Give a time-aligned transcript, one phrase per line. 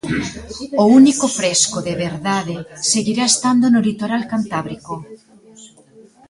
[0.83, 2.55] O único fresco de verdade
[2.91, 4.93] seguirá estando no litoral cantábrico.